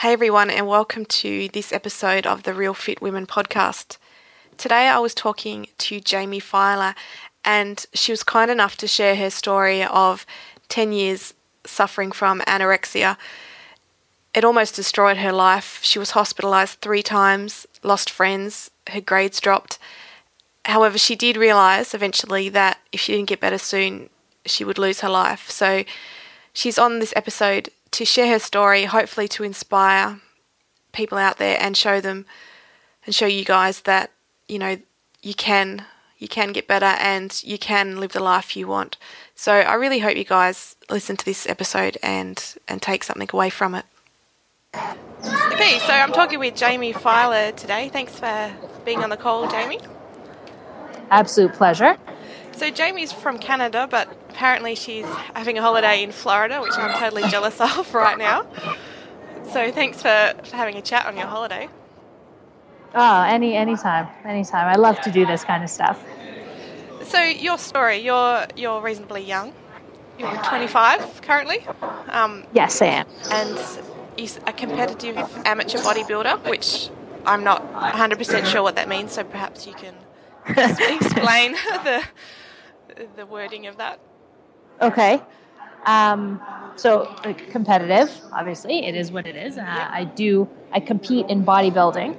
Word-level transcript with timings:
Hey 0.00 0.12
everyone, 0.12 0.50
and 0.50 0.68
welcome 0.68 1.06
to 1.06 1.48
this 1.54 1.72
episode 1.72 2.26
of 2.26 2.42
the 2.42 2.52
Real 2.52 2.74
Fit 2.74 3.00
Women 3.00 3.26
podcast. 3.26 3.96
Today 4.58 4.88
I 4.88 4.98
was 4.98 5.14
talking 5.14 5.68
to 5.78 6.00
Jamie 6.00 6.38
Filer, 6.38 6.94
and 7.46 7.82
she 7.94 8.12
was 8.12 8.22
kind 8.22 8.50
enough 8.50 8.76
to 8.76 8.86
share 8.86 9.16
her 9.16 9.30
story 9.30 9.82
of 9.82 10.26
10 10.68 10.92
years 10.92 11.32
suffering 11.64 12.12
from 12.12 12.42
anorexia. 12.42 13.16
It 14.34 14.44
almost 14.44 14.76
destroyed 14.76 15.16
her 15.16 15.32
life. 15.32 15.80
She 15.82 15.98
was 15.98 16.10
hospitalized 16.10 16.82
three 16.82 17.02
times, 17.02 17.66
lost 17.82 18.10
friends, 18.10 18.70
her 18.90 19.00
grades 19.00 19.40
dropped. 19.40 19.78
However, 20.66 20.98
she 20.98 21.16
did 21.16 21.38
realize 21.38 21.94
eventually 21.94 22.50
that 22.50 22.80
if 22.92 23.00
she 23.00 23.12
didn't 23.12 23.30
get 23.30 23.40
better 23.40 23.56
soon, 23.56 24.10
she 24.44 24.62
would 24.62 24.76
lose 24.76 25.00
her 25.00 25.08
life. 25.08 25.50
So 25.50 25.84
she's 26.52 26.78
on 26.78 26.98
this 26.98 27.14
episode 27.16 27.70
to 27.96 28.04
share 28.04 28.28
her 28.28 28.38
story, 28.38 28.84
hopefully 28.84 29.26
to 29.26 29.42
inspire 29.42 30.20
people 30.92 31.16
out 31.16 31.38
there 31.38 31.56
and 31.58 31.74
show 31.76 31.98
them 31.98 32.26
and 33.06 33.14
show 33.14 33.24
you 33.24 33.44
guys 33.44 33.80
that 33.82 34.10
you 34.48 34.58
know 34.58 34.76
you 35.22 35.34
can 35.34 35.84
you 36.18 36.28
can 36.28 36.52
get 36.52 36.68
better 36.68 36.92
and 37.00 37.42
you 37.42 37.58
can 37.58 37.98
live 37.98 38.12
the 38.12 38.22
life 38.22 38.54
you 38.54 38.66
want. 38.66 38.98
So 39.34 39.52
I 39.52 39.74
really 39.74 40.00
hope 40.00 40.16
you 40.16 40.24
guys 40.24 40.76
listen 40.90 41.16
to 41.16 41.24
this 41.24 41.48
episode 41.48 41.96
and 42.02 42.38
and 42.68 42.82
take 42.82 43.02
something 43.02 43.28
away 43.32 43.48
from 43.48 43.74
it. 43.74 43.86
Okay, 45.52 45.78
so 45.78 45.92
I'm 45.92 46.12
talking 46.12 46.38
with 46.38 46.54
Jamie 46.54 46.92
Filer 46.92 47.52
today. 47.52 47.88
Thanks 47.88 48.18
for 48.18 48.52
being 48.84 49.02
on 49.02 49.08
the 49.08 49.16
call, 49.16 49.48
Jamie. 49.50 49.80
Absolute 51.10 51.54
pleasure. 51.54 51.96
So 52.56 52.70
Jamie's 52.70 53.12
from 53.12 53.38
Canada, 53.38 53.86
but 53.90 54.08
apparently 54.30 54.74
she's 54.74 55.04
having 55.34 55.58
a 55.58 55.62
holiday 55.62 56.02
in 56.02 56.10
Florida, 56.10 56.60
which 56.62 56.72
I'm 56.76 56.98
totally 56.98 57.28
jealous 57.28 57.60
of 57.60 57.92
right 57.94 58.16
now. 58.16 58.46
So 59.52 59.70
thanks 59.70 60.00
for, 60.00 60.34
for 60.42 60.56
having 60.56 60.76
a 60.76 60.82
chat 60.82 61.04
on 61.04 61.18
your 61.18 61.26
holiday. 61.26 61.68
Oh, 62.94 63.22
any 63.22 63.54
anytime, 63.54 64.08
anytime. 64.24 64.68
I 64.68 64.76
love 64.76 64.98
to 65.02 65.10
do 65.10 65.26
this 65.26 65.44
kind 65.44 65.62
of 65.62 65.68
stuff. 65.68 66.02
So 67.04 67.22
your 67.22 67.58
story, 67.58 67.98
you're 67.98 68.46
you're 68.56 68.80
reasonably 68.80 69.22
young. 69.22 69.52
You're 70.18 70.34
25 70.44 71.20
currently. 71.20 71.66
Um, 72.08 72.46
yes, 72.54 72.80
I 72.80 72.86
am. 72.86 73.06
And 73.30 73.58
you're 74.16 74.30
a 74.46 74.52
competitive 74.54 75.18
amateur 75.44 75.78
bodybuilder, 75.78 76.48
which 76.48 76.88
I'm 77.26 77.44
not 77.44 77.70
100% 77.74 78.46
sure 78.46 78.62
what 78.62 78.76
that 78.76 78.88
means. 78.88 79.12
So 79.12 79.24
perhaps 79.24 79.66
you 79.66 79.74
can 79.74 79.94
explain 80.48 81.52
the 81.84 82.02
the 83.16 83.26
wording 83.26 83.66
of 83.66 83.76
that? 83.76 83.98
Okay. 84.80 85.20
Um, 85.86 86.40
so 86.76 87.06
competitive, 87.50 88.10
obviously, 88.32 88.86
it 88.86 88.94
is 88.94 89.12
what 89.12 89.26
it 89.26 89.36
is. 89.36 89.56
Uh, 89.56 89.62
I 89.64 90.04
do. 90.04 90.48
I 90.72 90.80
compete 90.80 91.26
in 91.30 91.44
bodybuilding, 91.44 92.16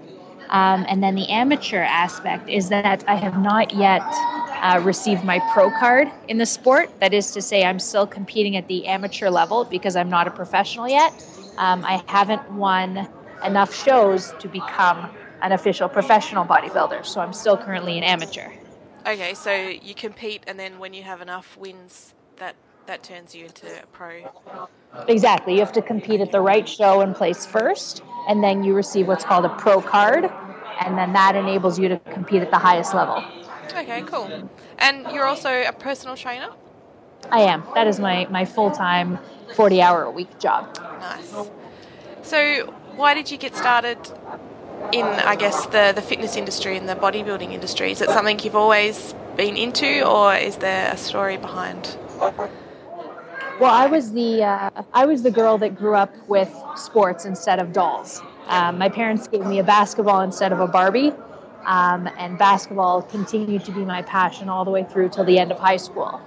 um, 0.50 0.86
and 0.88 1.04
then 1.04 1.16
the 1.16 1.28
amateur 1.30 1.82
aspect 1.82 2.50
is 2.50 2.70
that 2.70 3.04
I 3.08 3.16
have 3.16 3.38
not 3.40 3.74
yet 3.74 4.02
uh, 4.02 4.82
received 4.84 5.24
my 5.24 5.40
pro 5.54 5.70
card 5.72 6.10
in 6.28 6.38
the 6.38 6.46
sport. 6.46 6.90
That 7.02 7.14
is 7.14 7.32
to 7.32 7.42
say, 7.42 7.66
I'm 7.66 7.80
still 7.80 8.08
competing 8.08 8.56
at 8.56 8.68
the 8.68 8.88
amateur 8.88 9.30
level 9.30 9.66
because 9.66 9.96
I'm 9.96 10.10
not 10.10 10.28
a 10.28 10.32
professional 10.32 10.88
yet. 10.88 11.14
Um, 11.58 11.84
I 11.86 12.02
haven't 12.08 12.50
won 12.54 13.08
enough 13.44 13.76
shows 13.76 14.34
to 14.40 14.48
become 14.48 15.10
an 15.42 15.52
official 15.52 15.90
professional 15.90 16.46
bodybuilder, 16.46 17.06
so 17.06 17.22
I'm 17.22 17.34
still 17.34 17.58
currently 17.58 17.98
an 17.98 18.04
amateur. 18.04 18.50
Okay, 19.08 19.34
so 19.36 19.54
you 19.54 19.96
compete, 19.96 20.44
and 20.48 20.60
then 20.60 20.80
when 20.80 20.94
you 20.94 21.02
have 21.04 21.22
enough 21.22 21.58
wins, 21.58 22.14
that 22.38 22.56
that 22.88 23.04
turns 23.04 23.34
you 23.34 23.46
into 23.46 23.68
a 23.68 23.86
pro. 23.88 24.30
Exactly. 25.08 25.54
You 25.54 25.60
have 25.60 25.72
to 25.74 25.82
compete 25.82 26.20
at 26.20 26.32
the 26.32 26.42
right 26.42 26.68
show 26.68 27.02
and 27.02 27.16
place 27.16 27.46
first, 27.46 28.02
and 28.28 28.44
then 28.44 28.64
you 28.64 28.74
receive 28.74 29.08
what's 29.08 29.24
called 29.24 29.46
a 29.46 29.56
pro 29.56 29.82
card, 29.82 30.30
and 30.82 30.98
then 30.98 31.14
that 31.14 31.36
enables 31.36 31.80
you 31.80 31.88
to 31.88 32.00
compete 32.12 32.42
at 32.42 32.52
the 32.52 32.58
highest 32.58 32.94
level. 32.94 33.24
Okay, 33.78 34.02
cool. 34.04 34.50
And 34.80 35.10
you're 35.14 35.26
also 35.26 35.50
a 35.50 35.72
personal 35.72 36.18
trainer? 36.18 36.50
I 37.32 37.42
am. 37.42 37.64
That 37.76 37.88
is 37.88 38.00
my, 38.00 38.28
my 38.30 38.46
full 38.46 38.72
time, 38.72 39.20
40 39.56 39.82
hour 39.82 40.04
a 40.04 40.12
week 40.12 40.40
job. 40.40 40.78
Nice. 41.00 41.36
So, 42.24 42.74
why 42.96 43.14
did 43.14 43.32
you 43.32 43.38
get 43.38 43.56
started 43.56 43.98
in, 44.94 45.06
I 45.06 45.36
guess, 45.36 45.66
the, 45.68 45.92
the 45.96 46.02
fitness 46.02 46.36
industry 46.36 46.78
and 46.78 46.88
the 46.88 46.96
bodybuilding 46.96 47.52
industry? 47.52 47.92
Is 47.92 48.02
it 48.02 48.10
something 48.10 48.40
you've 48.40 48.56
always 48.56 49.14
been 49.36 49.58
into, 49.58 50.08
or 50.08 50.36
is 50.36 50.58
there 50.58 50.92
a 50.92 50.98
story 50.98 51.38
behind? 51.38 51.98
Well, 53.60 53.72
I 53.72 53.88
was 53.88 54.12
the 54.12 54.44
uh, 54.44 54.70
I 54.94 55.06
was 55.06 55.24
the 55.24 55.32
girl 55.32 55.58
that 55.58 55.76
grew 55.76 55.96
up 55.96 56.14
with 56.28 56.54
sports 56.76 57.26
instead 57.26 57.60
of 57.60 57.74
dolls. 57.74 58.22
Um, 58.48 58.78
my 58.78 58.88
parents 58.88 59.28
gave 59.28 59.46
me 59.46 59.60
a 59.60 59.64
basketball 59.64 60.22
instead 60.22 60.52
of 60.52 60.60
a 60.60 60.68
Barbie, 60.68 61.12
um, 61.66 62.08
and 62.18 62.38
basketball 62.38 63.02
continued 63.02 63.66
to 63.66 63.72
be 63.72 63.84
my 63.84 64.04
passion 64.04 64.48
all 64.48 64.64
the 64.64 64.72
way 64.72 64.84
through 64.84 65.10
till 65.10 65.26
the 65.26 65.40
end 65.40 65.52
of 65.52 65.58
high 65.58 65.78
school. 65.78 66.22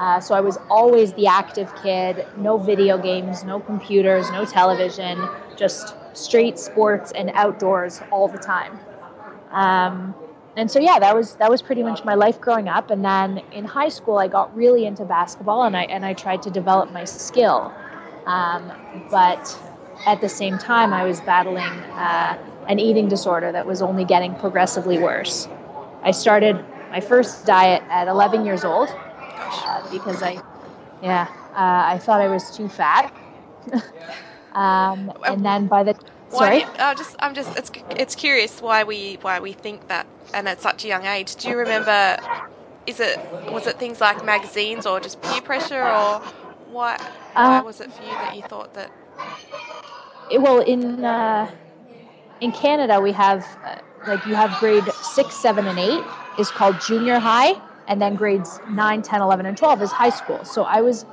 Uh, 0.00 0.18
so 0.18 0.34
I 0.34 0.40
was 0.40 0.56
always 0.70 1.12
the 1.12 1.26
active 1.26 1.70
kid. 1.82 2.26
No 2.38 2.56
video 2.56 2.96
games, 2.96 3.44
no 3.44 3.60
computers, 3.60 4.30
no 4.30 4.46
television, 4.46 5.28
just 5.56 5.94
street 6.14 6.58
sports 6.58 7.12
and 7.12 7.30
outdoors 7.34 8.00
all 8.10 8.26
the 8.26 8.38
time. 8.38 8.80
Um, 9.50 10.14
and 10.56 10.70
so 10.70 10.78
yeah, 10.80 10.98
that 10.98 11.14
was 11.14 11.34
that 11.36 11.50
was 11.50 11.60
pretty 11.60 11.82
much 11.82 12.02
my 12.02 12.14
life 12.14 12.40
growing 12.40 12.66
up. 12.66 12.90
And 12.90 13.04
then 13.04 13.42
in 13.52 13.66
high 13.66 13.90
school, 13.90 14.16
I 14.16 14.26
got 14.26 14.56
really 14.56 14.86
into 14.86 15.04
basketball, 15.04 15.64
and 15.64 15.76
I 15.76 15.82
and 15.82 16.02
I 16.06 16.14
tried 16.14 16.40
to 16.44 16.50
develop 16.50 16.90
my 16.92 17.04
skill. 17.04 17.70
Um, 18.24 18.72
but 19.10 19.54
at 20.06 20.22
the 20.22 20.30
same 20.30 20.56
time, 20.56 20.94
I 20.94 21.04
was 21.04 21.20
battling 21.20 21.74
uh, 21.92 22.38
an 22.68 22.78
eating 22.78 23.06
disorder 23.06 23.52
that 23.52 23.66
was 23.66 23.82
only 23.82 24.06
getting 24.06 24.34
progressively 24.36 24.98
worse. 24.98 25.46
I 26.02 26.12
started 26.12 26.64
my 26.90 27.00
first 27.00 27.44
diet 27.44 27.82
at 27.90 28.08
11 28.08 28.46
years 28.46 28.64
old 28.64 28.88
uh, 29.52 29.86
because 29.90 30.22
I, 30.22 30.42
yeah, 31.02 31.26
uh, 31.52 31.94
I 31.94 31.98
thought 31.98 32.20
I 32.20 32.28
was 32.28 32.56
too 32.56 32.68
fat. 32.68 33.12
Um, 34.52 35.12
and 35.24 35.44
then 35.44 35.68
by 35.68 35.84
the 35.84 35.94
sorry, 36.30 36.62
why, 36.62 36.94
just 36.94 37.14
I'm 37.20 37.34
just 37.34 37.56
it's 37.56 37.70
it's 37.90 38.14
curious 38.16 38.60
why 38.60 38.82
we 38.82 39.16
why 39.22 39.38
we 39.38 39.52
think 39.52 39.86
that, 39.88 40.06
and 40.34 40.48
at 40.48 40.60
such 40.60 40.84
a 40.84 40.88
young 40.88 41.04
age. 41.06 41.36
Do 41.36 41.48
you 41.48 41.56
remember? 41.56 42.16
Is 42.86 42.98
it 42.98 43.18
was 43.52 43.66
it 43.66 43.78
things 43.78 44.00
like 44.00 44.24
magazines 44.24 44.86
or 44.86 44.98
just 44.98 45.22
peer 45.22 45.40
pressure 45.42 45.84
or 45.84 46.18
why 46.72 46.96
why 47.34 47.60
uh, 47.60 47.62
was 47.62 47.80
it 47.80 47.92
for 47.92 48.02
you 48.02 48.10
that 48.10 48.34
you 48.34 48.42
thought 48.42 48.74
that? 48.74 48.90
It, 50.32 50.40
well, 50.42 50.60
in 50.60 51.04
uh, 51.04 51.48
in 52.40 52.50
Canada 52.50 53.00
we 53.00 53.12
have 53.12 53.46
uh, 53.64 53.76
like 54.08 54.26
you 54.26 54.34
have 54.34 54.58
grade 54.58 54.84
six, 55.02 55.36
seven, 55.36 55.66
and 55.66 55.78
eight 55.78 56.02
is 56.38 56.50
called 56.50 56.80
junior 56.80 57.20
high, 57.20 57.60
and 57.90 58.00
then 58.00 58.14
grades 58.14 58.60
9, 58.70 59.02
10, 59.02 59.20
11, 59.20 59.46
and 59.46 59.56
12 59.56 59.82
is 59.82 59.90
high 59.90 60.10
school. 60.10 60.44
So 60.44 60.62
I 60.62 60.80
was 60.80 61.04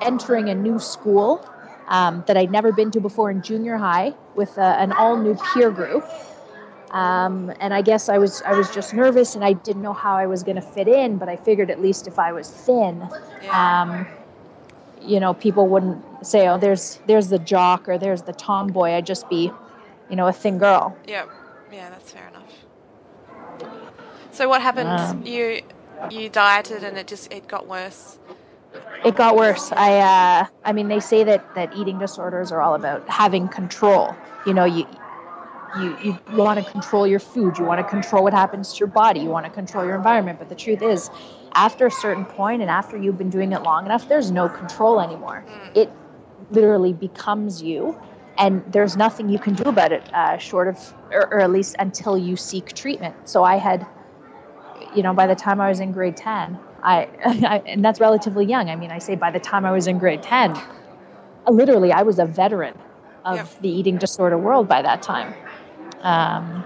entering 0.00 0.48
a 0.48 0.54
new 0.54 0.78
school 0.80 1.46
um, 1.86 2.24
that 2.26 2.36
I'd 2.36 2.50
never 2.50 2.72
been 2.72 2.90
to 2.92 3.00
before 3.00 3.30
in 3.30 3.42
junior 3.42 3.76
high 3.76 4.14
with 4.34 4.56
a, 4.56 4.80
an 4.80 4.92
all 4.92 5.18
new 5.18 5.36
peer 5.52 5.70
group. 5.70 6.04
Um, 6.92 7.52
and 7.60 7.74
I 7.74 7.82
guess 7.82 8.08
I 8.08 8.16
was 8.16 8.40
I 8.46 8.54
was 8.54 8.70
just 8.70 8.94
nervous 8.94 9.34
and 9.34 9.44
I 9.44 9.52
didn't 9.52 9.82
know 9.82 9.92
how 9.92 10.16
I 10.16 10.26
was 10.26 10.42
going 10.42 10.56
to 10.56 10.62
fit 10.62 10.88
in, 10.88 11.18
but 11.18 11.28
I 11.28 11.36
figured 11.36 11.70
at 11.70 11.82
least 11.82 12.06
if 12.06 12.18
I 12.18 12.32
was 12.32 12.48
thin, 12.48 13.06
um, 13.50 14.06
you 15.02 15.20
know, 15.20 15.34
people 15.34 15.68
wouldn't 15.68 16.02
say, 16.26 16.48
"Oh, 16.48 16.56
there's 16.56 17.00
there's 17.06 17.28
the 17.28 17.38
jock 17.38 17.90
or 17.90 17.98
there's 17.98 18.22
the 18.22 18.32
tomboy." 18.32 18.92
I'd 18.92 19.04
just 19.04 19.28
be, 19.28 19.52
you 20.08 20.16
know, 20.16 20.28
a 20.28 20.32
thin 20.32 20.56
girl. 20.56 20.96
Yeah, 21.06 21.26
yeah, 21.70 21.90
that's 21.90 22.10
fair 22.10 22.28
enough. 22.28 22.64
So 24.32 24.48
what 24.48 24.62
happened? 24.62 24.88
Um, 24.88 25.26
you 25.26 25.60
you 26.10 26.28
dieted 26.28 26.84
and 26.84 26.96
it 26.96 27.06
just 27.06 27.32
it 27.32 27.46
got 27.48 27.66
worse 27.66 28.18
it 29.04 29.16
got 29.16 29.36
worse. 29.36 29.72
I 29.72 29.98
uh, 29.98 30.46
I 30.64 30.72
mean, 30.72 30.88
they 30.88 31.00
say 31.00 31.24
that 31.24 31.54
that 31.54 31.74
eating 31.76 31.98
disorders 31.98 32.50
are 32.52 32.60
all 32.60 32.74
about 32.74 33.08
having 33.08 33.48
control. 33.48 34.16
You 34.46 34.54
know, 34.54 34.64
you 34.64 34.86
you 35.80 35.96
you 36.02 36.18
want 36.32 36.64
to 36.64 36.70
control 36.70 37.06
your 37.06 37.20
food. 37.20 37.58
You 37.58 37.64
want 37.64 37.80
to 37.80 37.88
control 37.88 38.24
what 38.24 38.32
happens 38.32 38.72
to 38.74 38.78
your 38.80 38.88
body. 38.88 39.20
You 39.20 39.28
want 39.28 39.46
to 39.46 39.52
control 39.52 39.84
your 39.84 39.94
environment. 39.94 40.38
But 40.38 40.48
the 40.48 40.54
truth 40.54 40.82
is, 40.82 41.10
after 41.54 41.86
a 41.86 41.90
certain 41.90 42.24
point, 42.24 42.60
and 42.60 42.70
after 42.70 42.96
you've 42.96 43.18
been 43.18 43.30
doing 43.30 43.52
it 43.52 43.62
long 43.62 43.86
enough, 43.86 44.08
there's 44.08 44.30
no 44.30 44.48
control 44.48 45.00
anymore. 45.00 45.44
Mm. 45.46 45.76
It 45.76 45.92
literally 46.50 46.92
becomes 46.92 47.62
you, 47.62 47.98
and 48.36 48.64
there's 48.72 48.96
nothing 48.96 49.28
you 49.28 49.38
can 49.38 49.54
do 49.54 49.64
about 49.64 49.92
it, 49.92 50.02
uh, 50.12 50.38
short 50.38 50.68
of, 50.68 50.94
or, 51.12 51.32
or 51.32 51.40
at 51.40 51.50
least 51.50 51.76
until 51.78 52.18
you 52.18 52.36
seek 52.36 52.72
treatment. 52.72 53.14
So 53.28 53.44
I 53.44 53.56
had, 53.56 53.86
you 54.94 55.02
know, 55.02 55.14
by 55.14 55.26
the 55.26 55.34
time 55.34 55.60
I 55.60 55.68
was 55.68 55.80
in 55.80 55.92
grade 55.92 56.16
ten. 56.16 56.58
I, 56.82 57.08
I, 57.24 57.62
and 57.66 57.84
that's 57.84 58.00
relatively 58.00 58.46
young. 58.46 58.70
I 58.70 58.76
mean, 58.76 58.90
I 58.90 58.98
say 58.98 59.14
by 59.14 59.30
the 59.30 59.40
time 59.40 59.64
I 59.64 59.72
was 59.72 59.86
in 59.86 59.98
grade 59.98 60.22
10, 60.22 60.56
literally 61.48 61.92
I 61.92 62.02
was 62.02 62.18
a 62.18 62.26
veteran 62.26 62.74
of 63.24 63.36
yep. 63.36 63.60
the 63.60 63.68
eating 63.68 63.98
disorder 63.98 64.38
world 64.38 64.68
by 64.68 64.82
that 64.82 65.02
time. 65.02 65.34
Um, 66.00 66.64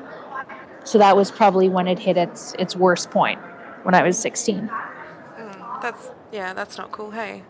so 0.85 0.99
that 0.99 1.17
was 1.17 1.31
probably 1.31 1.69
when 1.69 1.87
it 1.89 1.99
hit 1.99 2.17
its 2.17 2.55
its 2.59 2.77
worst 2.77 3.11
point 3.11 3.41
when 3.85 3.95
I 3.95 4.03
was 4.03 4.19
16. 4.19 4.69
Mm, 4.69 5.83
that's 5.83 6.11
yeah, 6.33 6.53
that's 6.53 6.77
not 6.77 6.93
cool. 6.93 7.11
Hey. 7.11 7.43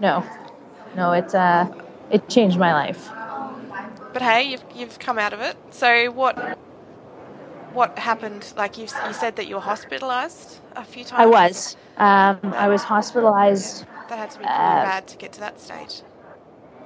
No, 0.00 0.24
no, 0.96 1.12
it's 1.12 1.34
uh, 1.34 1.72
it 2.10 2.28
changed 2.28 2.58
my 2.58 2.72
life. 2.72 3.08
but 4.12 4.22
hey, 4.22 4.42
you've 4.42 4.64
you've 4.74 4.98
come 4.98 5.18
out 5.18 5.32
of 5.32 5.40
it. 5.40 5.56
So 5.70 6.10
what 6.10 6.58
what 7.74 7.98
happened? 7.98 8.52
Like 8.56 8.78
you 8.78 8.84
you 8.84 9.12
said 9.12 9.36
that 9.36 9.46
you 9.48 9.56
were 9.56 9.60
hospitalized 9.60 10.60
a 10.76 10.84
few 10.84 11.04
times. 11.04 11.20
I 11.20 11.26
was. 11.26 11.76
Um, 11.96 12.54
I 12.54 12.68
was 12.68 12.82
hospitalized. 12.82 13.86
That 14.08 14.18
had 14.18 14.30
to 14.30 14.38
be 14.38 14.44
pretty 14.44 14.58
uh, 14.58 14.84
bad 14.84 15.06
to 15.08 15.16
get 15.16 15.32
to 15.32 15.40
that 15.40 15.60
stage. 15.60 16.02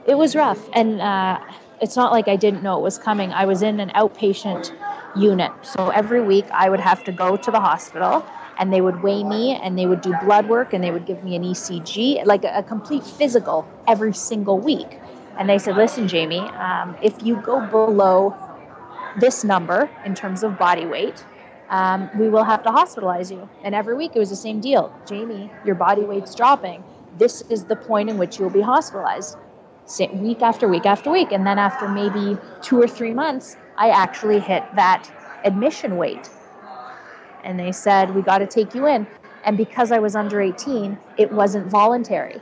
It 0.06 0.16
was 0.16 0.36
rough, 0.36 0.68
and 0.72 1.00
uh, 1.00 1.40
it's 1.80 1.96
not 1.96 2.12
like 2.12 2.28
I 2.28 2.36
didn't 2.36 2.62
know 2.62 2.78
it 2.78 2.82
was 2.82 2.98
coming. 2.98 3.32
I 3.32 3.44
was 3.46 3.62
in 3.62 3.80
an 3.80 3.90
outpatient 3.90 4.76
unit, 5.16 5.52
so 5.62 5.90
every 5.90 6.20
week 6.20 6.46
I 6.52 6.68
would 6.70 6.80
have 6.80 7.02
to 7.04 7.12
go 7.12 7.36
to 7.36 7.50
the 7.50 7.60
hospital 7.60 8.24
and 8.58 8.72
they 8.72 8.80
would 8.80 9.02
weigh 9.02 9.22
me 9.22 9.54
and 9.54 9.78
they 9.78 9.86
would 9.86 10.00
do 10.00 10.14
blood 10.22 10.48
work 10.48 10.72
and 10.72 10.82
they 10.82 10.90
would 10.90 11.06
give 11.06 11.22
me 11.22 11.36
an 11.36 11.42
ECG, 11.42 12.24
like 12.24 12.44
a, 12.44 12.58
a 12.58 12.62
complete 12.62 13.04
physical 13.04 13.68
every 13.86 14.14
single 14.14 14.58
week. 14.58 14.98
And 15.38 15.48
they 15.48 15.58
said, 15.58 15.76
listen, 15.76 16.08
Jamie, 16.08 16.38
um, 16.38 16.96
if 17.02 17.22
you 17.22 17.36
go 17.42 17.60
below 17.66 18.34
this 19.16 19.44
number 19.44 19.90
in 20.04 20.14
terms 20.14 20.42
of 20.42 20.58
body 20.58 20.86
weight, 20.86 21.24
um, 21.68 22.10
we 22.18 22.28
will 22.28 22.44
have 22.44 22.62
to 22.62 22.70
hospitalize 22.70 23.30
you. 23.30 23.48
And 23.64 23.74
every 23.74 23.94
week 23.94 24.12
it 24.14 24.18
was 24.18 24.30
the 24.30 24.36
same 24.36 24.60
deal. 24.60 24.94
Jamie, 25.06 25.50
your 25.64 25.74
body 25.74 26.02
weight's 26.02 26.34
dropping. 26.34 26.84
This 27.18 27.42
is 27.50 27.64
the 27.64 27.76
point 27.76 28.10
in 28.10 28.18
which 28.18 28.38
you'll 28.38 28.50
be 28.50 28.60
hospitalized. 28.60 29.36
Week 30.14 30.42
after 30.42 30.68
week 30.68 30.86
after 30.86 31.10
week. 31.10 31.32
And 31.32 31.46
then 31.46 31.58
after 31.58 31.88
maybe 31.88 32.38
two 32.62 32.80
or 32.80 32.88
three 32.88 33.14
months, 33.14 33.56
I 33.76 33.90
actually 33.90 34.40
hit 34.40 34.64
that 34.74 35.10
admission 35.44 35.96
weight 35.96 36.28
and 37.46 37.58
they 37.58 37.72
said, 37.72 38.14
We 38.14 38.22
got 38.22 38.38
to 38.38 38.46
take 38.46 38.74
you 38.74 38.86
in. 38.86 39.06
And 39.44 39.56
because 39.56 39.92
I 39.92 40.00
was 40.00 40.16
under 40.16 40.40
18, 40.40 40.98
it 41.16 41.30
wasn't 41.32 41.68
voluntary. 41.68 42.40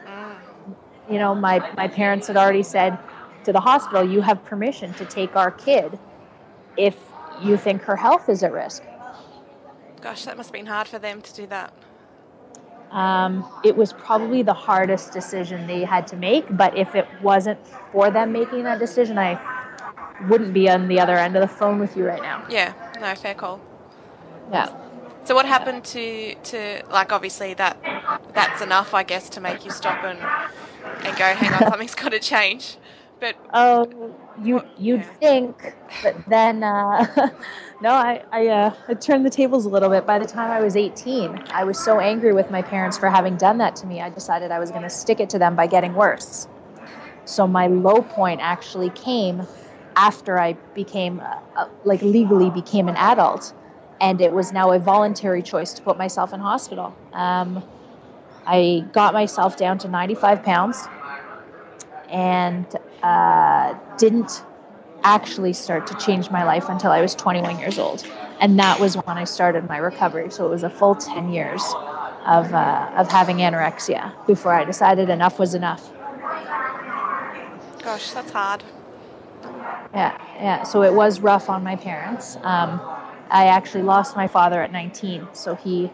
You 1.10 1.18
know, 1.18 1.34
my, 1.34 1.70
my 1.76 1.86
parents 1.86 2.26
had 2.28 2.36
already 2.38 2.62
said 2.62 2.98
to 3.44 3.52
the 3.52 3.60
hospital, 3.60 4.02
You 4.04 4.22
have 4.22 4.42
permission 4.44 4.94
to 4.94 5.04
take 5.04 5.36
our 5.36 5.50
kid 5.50 5.98
if 6.76 6.96
you 7.42 7.56
think 7.56 7.82
her 7.82 7.96
health 7.96 8.28
is 8.28 8.42
at 8.42 8.52
risk. 8.52 8.82
Gosh, 10.00 10.24
that 10.24 10.36
must 10.36 10.48
have 10.48 10.52
been 10.52 10.66
hard 10.66 10.86
for 10.86 10.98
them 10.98 11.22
to 11.22 11.34
do 11.34 11.46
that. 11.46 11.72
Um, 12.90 13.44
it 13.64 13.76
was 13.76 13.92
probably 13.92 14.42
the 14.42 14.54
hardest 14.54 15.12
decision 15.12 15.66
they 15.66 15.82
had 15.82 16.06
to 16.08 16.16
make, 16.16 16.44
but 16.56 16.76
if 16.78 16.94
it 16.94 17.08
wasn't 17.22 17.58
for 17.90 18.10
them 18.10 18.30
making 18.30 18.62
that 18.64 18.78
decision, 18.78 19.18
I 19.18 19.40
wouldn't 20.28 20.54
be 20.54 20.68
on 20.70 20.86
the 20.86 21.00
other 21.00 21.16
end 21.16 21.36
of 21.36 21.40
the 21.40 21.48
phone 21.48 21.80
with 21.80 21.96
you 21.96 22.06
right 22.06 22.22
now. 22.22 22.46
Yeah, 22.48 22.72
no, 23.00 23.14
fair 23.16 23.34
call. 23.34 23.60
Yeah. 24.52 24.72
So 25.24 25.34
what 25.34 25.46
happened 25.46 25.84
to 25.86 26.34
to 26.34 26.82
like 26.90 27.10
obviously 27.10 27.54
that 27.54 27.78
that's 28.34 28.60
enough 28.60 28.92
I 28.92 29.02
guess 29.02 29.30
to 29.30 29.40
make 29.40 29.64
you 29.64 29.70
stop 29.70 30.04
and 30.04 30.18
and 30.18 31.16
go 31.16 31.24
hang 31.24 31.54
on 31.54 31.60
something's 31.70 31.94
got 31.94 32.10
to 32.10 32.20
change. 32.20 32.76
But 33.20 33.36
oh, 33.52 34.14
you 34.42 34.62
you'd 34.78 35.00
yeah. 35.00 35.12
think, 35.20 35.74
but 36.02 36.16
then 36.26 36.62
uh, 36.62 37.06
no, 37.80 37.90
I 37.90 38.22
I, 38.32 38.48
uh, 38.48 38.74
I 38.88 38.94
turned 38.94 39.24
the 39.24 39.30
tables 39.30 39.66
a 39.66 39.68
little 39.68 39.88
bit. 39.88 40.06
By 40.06 40.18
the 40.18 40.26
time 40.26 40.50
I 40.50 40.60
was 40.60 40.76
18, 40.76 41.44
I 41.50 41.64
was 41.64 41.78
so 41.78 42.00
angry 42.00 42.32
with 42.32 42.50
my 42.50 42.62
parents 42.62 42.98
for 42.98 43.08
having 43.10 43.36
done 43.36 43.58
that 43.58 43.76
to 43.76 43.86
me. 43.86 44.00
I 44.00 44.10
decided 44.10 44.50
I 44.50 44.58
was 44.58 44.70
going 44.70 44.82
to 44.82 44.90
stick 44.90 45.20
it 45.20 45.30
to 45.30 45.38
them 45.38 45.56
by 45.56 45.66
getting 45.66 45.94
worse. 45.94 46.46
So 47.24 47.46
my 47.46 47.68
low 47.68 48.02
point 48.02 48.40
actually 48.42 48.90
came 48.90 49.46
after 49.96 50.38
I 50.38 50.54
became 50.74 51.20
uh, 51.20 51.36
uh 51.56 51.68
like 51.84 52.02
legally 52.02 52.50
became 52.50 52.88
an 52.88 52.96
adult 52.96 53.52
and 54.00 54.20
it 54.20 54.32
was 54.32 54.52
now 54.52 54.72
a 54.72 54.78
voluntary 54.78 55.42
choice 55.42 55.72
to 55.74 55.82
put 55.82 55.96
myself 55.96 56.32
in 56.32 56.40
hospital. 56.40 56.94
Um, 57.12 57.62
I 58.46 58.84
got 58.92 59.14
myself 59.14 59.56
down 59.56 59.78
to 59.78 59.88
95 59.88 60.42
pounds 60.42 60.76
and 62.14 62.64
uh, 63.02 63.74
didn't 63.98 64.44
actually 65.02 65.52
start 65.52 65.86
to 65.88 65.94
change 65.94 66.30
my 66.30 66.44
life 66.44 66.68
until 66.68 66.92
I 66.92 67.02
was 67.02 67.14
21 67.14 67.58
years 67.58 67.78
old. 67.78 68.06
And 68.40 68.58
that 68.58 68.80
was 68.80 68.94
when 68.94 69.18
I 69.18 69.24
started 69.24 69.68
my 69.68 69.76
recovery. 69.76 70.30
So 70.30 70.46
it 70.46 70.50
was 70.50 70.62
a 70.62 70.70
full 70.70 70.94
10 70.94 71.32
years 71.32 71.62
of, 72.24 72.54
uh, 72.54 72.90
of 72.96 73.10
having 73.10 73.38
anorexia 73.38 74.14
before 74.26 74.54
I 74.54 74.64
decided 74.64 75.10
enough 75.10 75.38
was 75.38 75.54
enough. 75.54 75.90
Gosh, 77.82 78.12
that's 78.12 78.30
hard. 78.30 78.62
Yeah, 79.92 80.16
yeah. 80.36 80.62
So 80.62 80.82
it 80.82 80.94
was 80.94 81.20
rough 81.20 81.50
on 81.50 81.62
my 81.62 81.76
parents. 81.76 82.36
Um, 82.36 82.80
I 83.30 83.46
actually 83.46 83.82
lost 83.82 84.16
my 84.16 84.26
father 84.26 84.62
at 84.62 84.72
19, 84.72 85.28
so 85.32 85.54
he 85.54 85.90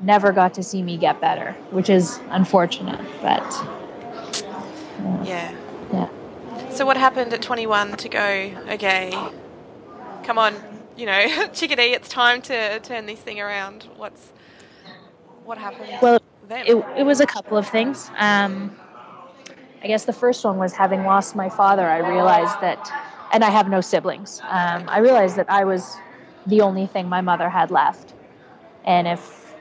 never 0.00 0.32
got 0.32 0.54
to 0.54 0.62
see 0.62 0.82
me 0.82 0.96
get 0.96 1.20
better, 1.20 1.52
which 1.70 1.88
is 1.88 2.18
unfortunate. 2.30 3.00
But 3.22 3.44
yeah, 5.24 5.54
yeah. 5.92 6.08
So 6.70 6.86
what 6.86 6.96
happened 6.96 7.32
at 7.32 7.42
21 7.42 7.96
to 7.98 8.08
go? 8.08 8.50
Okay, 8.70 9.10
come 10.24 10.38
on, 10.38 10.54
you 10.96 11.06
know, 11.06 11.48
chickadee, 11.52 11.92
it's 11.92 12.08
time 12.08 12.42
to 12.42 12.80
turn 12.80 13.06
this 13.06 13.20
thing 13.20 13.40
around. 13.40 13.88
What's 13.96 14.32
what 15.44 15.58
happened? 15.58 15.98
Well, 16.00 16.18
it, 16.50 16.84
it 16.96 17.02
was 17.04 17.20
a 17.20 17.26
couple 17.26 17.56
of 17.56 17.68
things. 17.68 18.10
Um, 18.16 18.76
I 19.82 19.86
guess 19.86 20.06
the 20.06 20.12
first 20.12 20.44
one 20.44 20.58
was 20.58 20.72
having 20.72 21.04
lost 21.04 21.36
my 21.36 21.50
father. 21.50 21.88
I 21.88 21.98
realized 21.98 22.58
that, 22.62 22.90
and 23.32 23.44
I 23.44 23.50
have 23.50 23.68
no 23.68 23.80
siblings. 23.82 24.40
Um, 24.44 24.84
I 24.88 24.98
realized 24.98 25.36
that 25.36 25.50
I 25.50 25.64
was 25.64 25.96
the 26.46 26.62
only 26.62 26.86
thing 26.86 27.08
my 27.08 27.20
mother 27.20 27.48
had 27.48 27.70
left. 27.70 28.14
And 28.84 29.06
if 29.06 29.54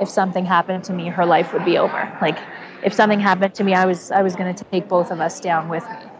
if 0.00 0.08
something 0.08 0.46
happened 0.46 0.84
to 0.84 0.94
me, 0.94 1.08
her 1.08 1.26
life 1.26 1.52
would 1.52 1.64
be 1.64 1.76
over. 1.76 2.18
Like 2.22 2.38
if 2.82 2.94
something 2.94 3.20
happened 3.20 3.54
to 3.54 3.64
me, 3.64 3.74
I 3.74 3.84
was 3.84 4.10
I 4.10 4.22
was 4.22 4.36
going 4.36 4.54
to 4.54 4.64
take 4.64 4.88
both 4.88 5.10
of 5.10 5.20
us 5.20 5.40
down 5.40 5.68
with 5.68 5.84
me. 5.88 6.10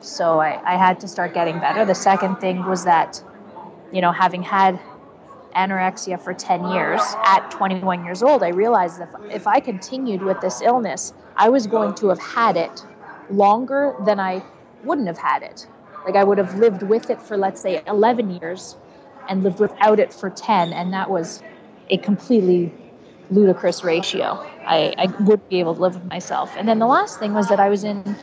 So 0.00 0.40
I, 0.40 0.60
I 0.64 0.76
had 0.76 0.98
to 1.00 1.08
start 1.08 1.34
getting 1.34 1.58
better. 1.60 1.84
The 1.84 1.94
second 1.94 2.36
thing 2.36 2.64
was 2.64 2.84
that, 2.84 3.22
you 3.92 4.00
know, 4.00 4.12
having 4.12 4.42
had 4.42 4.80
anorexia 5.54 6.20
for 6.22 6.32
10 6.32 6.70
years 6.70 7.00
at 7.24 7.50
21 7.50 8.04
years 8.04 8.22
old, 8.22 8.42
I 8.42 8.48
realized 8.48 9.00
that 9.00 9.10
if, 9.26 9.34
if 9.42 9.46
I 9.46 9.60
continued 9.60 10.22
with 10.22 10.40
this 10.40 10.62
illness, 10.62 11.12
I 11.36 11.48
was 11.50 11.66
going 11.66 11.94
to 11.96 12.08
have 12.08 12.18
had 12.18 12.56
it 12.56 12.86
longer 13.30 13.94
than 14.06 14.18
I 14.18 14.42
wouldn't 14.84 15.06
have 15.06 15.18
had 15.18 15.42
it. 15.42 15.68
Like 16.06 16.16
I 16.16 16.24
would 16.24 16.38
have 16.38 16.54
lived 16.58 16.82
with 16.82 17.10
it 17.10 17.20
for, 17.20 17.36
let's 17.36 17.60
say, 17.60 17.82
11 17.86 18.40
years 18.40 18.76
and 19.28 19.42
lived 19.42 19.60
without 19.60 20.00
it 20.00 20.14
for 20.14 20.30
10 20.30 20.72
and 20.72 20.92
that 20.94 21.10
was 21.10 21.42
a 21.90 21.98
completely 21.98 22.72
ludicrous 23.30 23.84
ratio. 23.84 24.44
I, 24.64 24.94
I 24.98 25.06
would 25.22 25.48
be 25.48 25.60
able 25.60 25.74
to 25.74 25.80
live 25.80 25.94
with 25.94 26.04
myself. 26.04 26.54
And 26.56 26.68
then 26.68 26.78
the 26.78 26.86
last 26.86 27.18
thing 27.18 27.32
was 27.32 27.48
that 27.48 27.60
i 27.60 27.68
was 27.68 27.84
in 27.84 28.16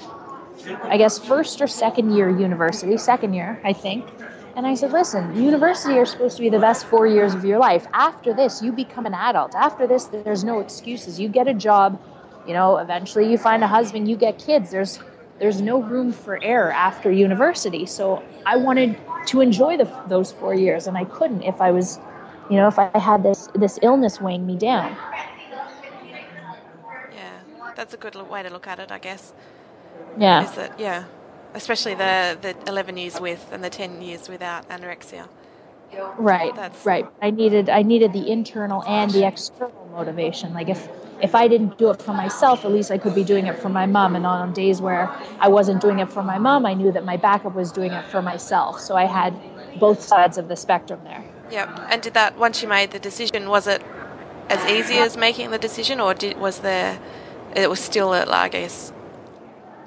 i 0.84 0.98
guess 0.98 1.18
first 1.20 1.62
or 1.62 1.68
second 1.68 2.14
year 2.16 2.30
university 2.30 2.98
second 2.98 3.34
year 3.34 3.60
i 3.64 3.74
think. 3.74 4.06
And 4.56 4.66
i 4.68 4.74
said 4.76 4.92
listen 4.92 5.42
university 5.42 5.98
are 5.98 6.06
supposed 6.06 6.36
to 6.38 6.44
be 6.44 6.50
the 6.50 6.60
best 6.60 6.86
four 6.86 7.08
years 7.08 7.34
of 7.34 7.46
your 7.46 7.60
life. 7.60 7.88
After 7.94 8.34
this 8.34 8.62
you 8.62 8.72
become 8.72 9.06
an 9.06 9.14
adult. 9.14 9.56
After 9.56 9.88
this 9.88 10.06
there's 10.06 10.44
no 10.44 10.60
excuses. 10.60 11.20
You 11.20 11.30
get 11.30 11.48
a 11.48 11.54
job 11.54 12.02
you 12.48 12.54
know 12.54 12.78
eventually 12.78 13.30
you 13.32 13.38
find 13.38 13.64
a 13.64 13.68
husband 13.68 14.08
you 14.08 14.16
get 14.16 14.40
kids. 14.40 14.72
There's 14.72 15.00
there's 15.40 15.62
no 15.62 15.82
room 15.82 16.12
for 16.12 16.42
error 16.44 16.72
after 16.72 17.12
university. 17.12 17.86
So 17.86 18.24
i 18.46 18.58
wanted 18.58 18.98
to 19.28 19.42
enjoy 19.42 19.78
the, 19.78 19.90
those 20.08 20.32
four 20.32 20.54
years, 20.54 20.88
and 20.88 20.98
I 20.98 21.06
couldn't 21.06 21.44
if 21.44 21.62
I 21.62 21.72
was, 21.72 22.00
you 22.50 22.58
know, 22.58 22.68
if 22.68 22.80
I 22.80 22.98
had 22.98 23.24
this 23.24 23.50
this 23.56 23.80
illness 23.82 24.22
weighing 24.22 24.46
me 24.46 24.58
down. 24.58 24.96
Yeah, 27.14 27.40
that's 27.76 27.94
a 27.94 27.98
good 27.98 28.16
way 28.30 28.44
to 28.44 28.50
look 28.50 28.68
at 28.68 28.80
it, 28.80 28.92
I 28.92 29.00
guess. 29.00 29.34
Yeah. 30.18 30.44
Is 30.44 30.52
that 30.54 30.80
yeah, 30.80 31.06
especially 31.54 31.96
the 31.96 32.38
the 32.42 32.56
eleven 32.68 32.98
years 32.98 33.20
with 33.20 33.50
and 33.52 33.64
the 33.64 33.70
ten 33.70 34.02
years 34.02 34.30
without 34.30 34.68
anorexia. 34.70 35.28
Right. 36.18 36.54
That's 36.56 36.86
right. 36.86 37.08
I 37.22 37.32
needed 37.32 37.70
I 37.70 37.82
needed 37.82 38.14
the 38.14 38.30
internal 38.30 38.84
and 38.86 39.10
the 39.12 39.26
external 39.26 39.90
motivation. 39.92 40.54
Like 40.54 40.70
if 40.70 40.88
if 41.22 41.34
I 41.34 41.48
didn't 41.48 41.78
do 41.78 41.90
it 41.90 42.02
for 42.02 42.14
myself, 42.14 42.66
at 42.66 42.72
least 42.72 42.92
I 42.92 42.98
could 42.98 43.16
be 43.16 43.24
doing 43.24 43.48
it 43.48 43.58
for 43.58 43.70
my 43.70 43.86
mom. 43.86 44.16
And 44.16 44.26
on 44.26 44.54
days 44.54 44.82
where 44.82 45.10
I 45.40 45.48
wasn't 45.48 45.82
doing 45.82 46.00
it 46.00 46.12
for 46.12 46.24
my 46.24 46.38
mom, 46.38 46.66
I 46.66 46.74
knew 46.74 46.92
that 46.92 47.06
my 47.06 47.18
backup 47.18 47.56
was 47.56 47.72
doing 47.72 47.92
it 47.92 48.06
for 48.08 48.22
myself. 48.22 48.80
So 48.80 48.96
I 48.96 49.06
had 49.06 49.34
both 49.80 50.02
sides 50.02 50.38
of 50.38 50.48
the 50.48 50.56
spectrum 50.56 51.00
there. 51.04 51.24
Yep. 51.52 51.80
And 51.90 52.02
did 52.02 52.14
that 52.14 52.38
once 52.38 52.62
you 52.62 52.68
made 52.68 52.92
the 52.92 53.00
decision, 53.00 53.50
was 53.50 53.68
it 53.68 53.82
as 54.50 54.70
easy 54.70 54.98
as 54.98 55.18
making 55.18 55.52
the 55.52 55.58
decision, 55.58 56.00
or 56.00 56.14
did, 56.14 56.38
was 56.38 56.60
there? 56.60 57.00
It 57.56 57.70
was 57.70 57.80
still, 57.80 58.14
a, 58.14 58.26
I 58.26 58.50
guess, 58.50 58.92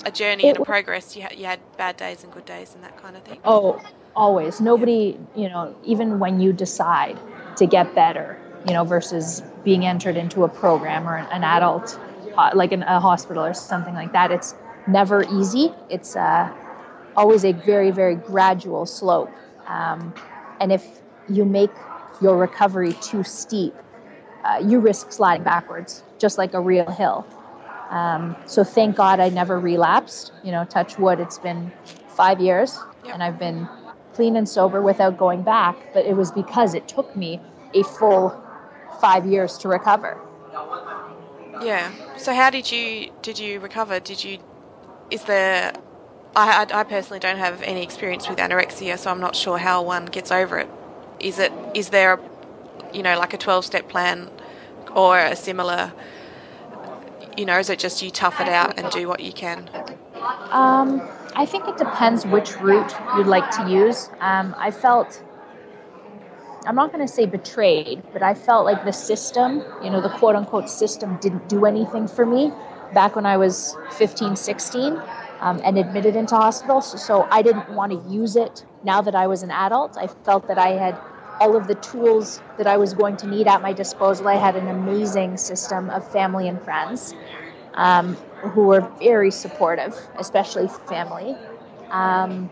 a 0.05 0.11
journey 0.11 0.47
it 0.47 0.57
and 0.57 0.59
a 0.59 0.65
progress. 0.65 1.17
You 1.17 1.23
had, 1.23 1.37
you 1.37 1.45
had 1.45 1.61
bad 1.77 1.97
days 1.97 2.25
and 2.25 2.33
good 2.33 2.45
days 2.45 2.75
and 2.75 2.83
that 2.85 2.97
kind 2.97 3.17
of 3.17 3.23
thing. 3.23 3.39
Oh, 3.45 3.83
always. 4.17 4.61
Nobody, 4.61 5.19
you 5.37 5.49
know, 5.49 5.75
even 5.85 6.19
when 6.19 6.41
you 6.41 6.53
decide 6.53 7.19
to 7.57 7.67
get 7.67 7.95
better, 7.95 8.39
you 8.67 8.73
know, 8.73 8.85
versus 8.85 9.43
being 9.65 9.87
entered 9.87 10.17
into 10.17 10.45
a 10.45 10.49
program 10.49 11.09
or 11.09 11.17
an, 11.17 11.45
adult, 11.45 11.99
uh, 12.37 12.51
like 12.55 12.73
in 12.73 12.83
a 12.83 13.01
hospital 13.01 13.45
or 13.45 13.55
something 13.55 13.95
like 13.95 14.13
that. 14.13 14.31
It's 14.31 14.55
never 14.87 15.25
easy. 15.39 15.73
It's 15.91 16.17
uh, 16.17 16.53
always 17.17 17.45
a 17.45 17.53
very, 17.53 17.91
very 17.91 18.15
gradual 18.15 18.87
slope. 18.87 19.31
Um, 19.67 20.15
and 20.61 20.73
if 20.73 21.00
you 21.31 21.45
make 21.45 21.71
your 22.21 22.37
recovery 22.37 22.93
too 22.95 23.23
steep, 23.23 23.75
uh, 24.45 24.63
you 24.65 24.81
risk 24.81 25.13
sliding 25.13 25.45
backwards, 25.45 26.03
just 26.19 26.39
like 26.39 26.55
a 26.55 26.61
real 26.61 26.91
hill. 26.91 27.27
Um, 27.91 28.37
so 28.47 28.63
thank 28.63 28.97
God 28.97 29.21
I 29.21 29.31
never 29.31 29.59
relapsed. 29.59 30.33
You 30.45 30.53
know, 30.53 30.65
touch 30.65 30.99
wood, 30.99 31.19
it's 31.21 31.39
been 31.39 31.73
five 32.09 32.41
years, 32.41 32.79
yep. 33.05 33.15
and 33.15 33.23
I've 33.23 33.39
been 33.39 33.69
clean 34.15 34.37
and 34.37 34.49
sober 34.49 34.83
without 34.83 35.19
going 35.19 35.43
back. 35.43 35.77
But 35.93 36.07
it 36.07 36.17
was 36.17 36.31
because 36.31 36.75
it 36.75 36.87
took 36.87 37.15
me 37.17 37.41
a 37.75 37.83
full 37.83 38.41
five 39.01 39.27
years 39.27 39.59
to 39.59 39.69
recover. 39.69 40.21
Yeah. 41.63 41.91
So 42.17 42.35
how 42.35 42.51
did 42.51 42.71
you 42.71 43.13
did 43.23 43.39
you 43.39 43.61
recover? 43.61 44.01
Did 44.01 44.23
you 44.23 44.39
is 45.11 45.25
there 45.25 45.73
I, 46.37 46.67
I, 46.73 46.85
personally 46.85 47.19
don't 47.19 47.39
have 47.39 47.61
any 47.63 47.83
experience 47.83 48.29
with 48.29 48.39
anorexia, 48.39 48.97
so 48.97 49.11
I'm 49.11 49.21
not 49.21 49.35
sure 49.35 49.59
how 49.59 49.83
one 49.83 50.07
gets 50.07 50.31
over 50.31 50.59
it. 50.59 50.69
Is 51.21 51.39
it 51.39 51.53
is 51.75 51.91
there, 51.91 52.15
a, 52.15 52.21
you 52.93 53.03
know, 53.03 53.19
like 53.19 53.35
a 53.35 53.39
12 53.39 53.65
step 53.65 53.89
plan, 53.89 54.31
or 54.95 55.19
a 55.19 55.37
similar? 55.37 55.93
You 57.37 57.47
know, 57.47 57.59
is 57.59 57.71
it 57.71 57.79
just 57.79 58.03
you 58.03 58.11
tough 58.11 58.41
it 58.41 58.49
out 58.49 58.79
and 58.79 58.91
do 58.91 59.07
what 59.07 59.21
you 59.21 59.33
can? 59.33 59.71
Um, 60.51 61.01
I 61.37 61.47
think 61.47 61.69
it 61.69 61.77
depends 61.77 62.27
which 62.27 62.57
route 62.61 62.93
you'd 63.17 63.27
like 63.27 63.51
to 63.53 63.71
use. 63.71 64.11
Um, 64.21 64.55
I 64.59 64.71
felt, 64.71 65.23
I'm 66.67 66.75
not 66.75 66.93
going 66.93 67.07
to 67.07 67.13
say 67.13 67.25
betrayed, 67.25 68.03
but 68.13 68.23
I 68.23 68.35
felt 68.35 68.65
like 68.67 68.85
the 68.85 68.93
system, 68.93 69.63
you 69.83 69.91
know, 69.91 70.01
the 70.01 70.11
quote 70.11 70.35
unquote 70.35 70.69
system 70.69 71.19
didn't 71.21 71.49
do 71.49 71.67
anything 71.67 72.09
for 72.09 72.27
me 72.27 72.53
back 72.93 73.15
when 73.15 73.27
I 73.27 73.37
was 73.37 73.77
15, 73.93 74.35
16 74.37 75.01
um, 75.41 75.61
and 75.65 75.79
admitted 75.79 76.17
into 76.17 76.35
hospital. 76.35 76.81
So, 76.81 76.97
so 76.97 77.29
I 77.31 77.43
didn't 77.43 77.71
want 77.71 77.93
to 77.93 78.11
use 78.11 78.37
it 78.37 78.65
now 78.85 79.01
that 79.03 79.15
I 79.15 79.27
was 79.27 79.43
an 79.43 79.51
adult. 79.51 79.97
I 79.97 80.09
felt 80.09 80.49
that 80.49 80.59
I 80.59 80.71
had 80.71 80.99
all 81.41 81.57
of 81.57 81.67
the 81.67 81.75
tools 81.77 82.41
that 82.59 82.67
I 82.67 82.77
was 82.77 82.95
going 82.95 83.17
to 83.19 83.27
need 83.27 83.49
at 83.49 83.63
my 83.63 83.73
disposal. 83.73 84.29
I 84.29 84.37
had 84.37 84.57
an 84.57 84.69
amazing 84.69 85.37
system 85.39 85.91
of 85.91 86.07
family 86.13 86.49
and 86.49 86.61
friends 86.63 87.15
um, 87.75 88.15
who 88.53 88.63
were 88.63 88.81
very 89.01 89.31
supportive, 89.31 89.97
especially 90.19 90.69
family. 90.89 91.35
Um, 91.91 92.51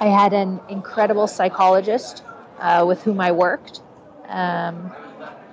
I 0.00 0.06
had 0.06 0.32
an 0.32 0.60
incredible 0.68 1.26
psychologist 1.26 2.22
uh, 2.60 2.84
with 2.86 3.02
whom 3.02 3.20
I 3.20 3.32
worked. 3.32 3.80
Um, 4.28 4.92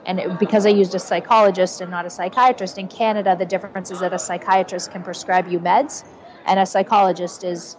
and 0.06 0.20
it, 0.20 0.40
because 0.40 0.66
I 0.66 0.70
used 0.70 0.94
a 0.96 1.00
psychologist 1.00 1.82
and 1.82 1.90
not 1.90 2.06
a 2.06 2.10
psychiatrist, 2.10 2.78
in 2.78 2.88
Canada, 2.88 3.36
the 3.38 3.46
difference 3.46 3.90
is 3.90 4.00
that 4.02 4.14
a 4.14 4.20
psychiatrist 4.20 4.92
can 4.92 5.02
prescribe 5.02 5.48
you 5.48 5.60
meds 5.60 6.04
and 6.46 6.60
a 6.60 6.66
psychologist 6.66 7.44
is 7.44 7.78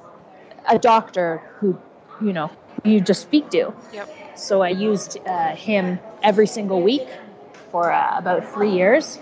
a 0.69 0.79
doctor 0.79 1.43
who 1.59 1.79
you 2.21 2.33
know 2.33 2.51
you 2.85 3.01
just 3.01 3.23
speak 3.23 3.51
to 3.51 3.73
yep. 3.93 4.09
So 4.37 4.63
i 4.63 4.69
used 4.69 5.19
uh, 5.27 5.55
him 5.55 5.99
every 6.23 6.47
single 6.47 6.83
week 6.83 7.09
for 7.75 7.91
uh, 7.91 8.17
about 8.17 8.45
three 8.55 8.71
years. 8.71 9.19